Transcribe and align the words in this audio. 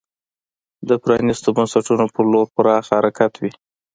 د 0.87 0.89
پرانیستو 1.03 1.49
بنسټونو 1.57 2.05
په 2.15 2.21
لور 2.31 2.47
پراخ 2.55 2.83
حرکت 2.95 3.33
وي. 3.41 3.51